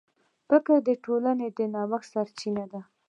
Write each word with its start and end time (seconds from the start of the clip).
فکر 0.49 0.75
د 0.87 0.89
ټولنې 1.03 1.47
د 1.57 1.59
نوښت 1.73 2.07
سرچینه 2.13 2.65
ده. 2.71 2.81